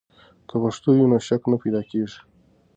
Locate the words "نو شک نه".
1.11-1.57